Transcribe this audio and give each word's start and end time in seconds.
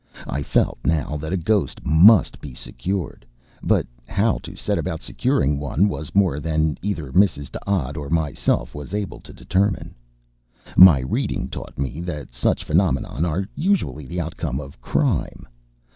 I 0.25 0.41
felt 0.41 0.79
now 0.83 1.15
that 1.17 1.31
a 1.31 1.37
ghost 1.37 1.85
must 1.85 2.41
be 2.41 2.55
secured, 2.55 3.23
but 3.61 3.85
how 4.07 4.39
to 4.39 4.55
set 4.55 4.79
about 4.79 5.03
securing 5.03 5.59
one 5.59 5.87
was 5.87 6.15
more 6.15 6.39
than 6.39 6.79
either 6.81 7.11
Mrs. 7.11 7.51
D'Odd 7.51 7.97
or 7.97 8.09
myself 8.09 8.73
was 8.73 8.95
able 8.95 9.19
to 9.19 9.31
determine. 9.31 9.93
My 10.75 11.01
reading 11.01 11.49
taught 11.49 11.77
me 11.77 11.99
that 12.01 12.33
such 12.33 12.63
phenomena 12.63 13.09
are 13.09 13.47
usually 13.53 14.07
the 14.07 14.19
outcome 14.21 14.59
of 14.59 14.81
crime. 14.81 15.45